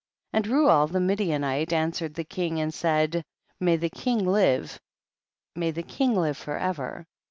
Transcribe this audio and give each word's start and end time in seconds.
26. 0.31 0.49
And 0.49 0.55
Reuel 0.57 0.87
the 0.87 0.99
Midianite 0.99 1.71
an 1.71 1.91
swered 1.91 2.15
the 2.15 2.23
king 2.23 2.59
and 2.59 2.73
said, 2.73 3.23
may 3.59 3.75
the 3.77 3.91
king 3.91 4.25
live, 4.25 4.81
may 5.55 5.69
the 5.69 5.83
king 5.83 6.15
live 6.15 6.37
forever. 6.37 7.05